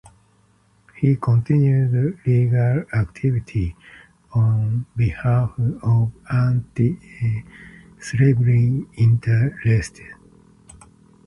He 0.95 1.15
continued 1.15 2.17
legal 2.25 2.85
activity 2.91 3.75
on 4.33 4.87
behalf 4.97 5.53
of 5.83 6.11
anti-slavery 6.27 8.83
interests. 8.95 10.01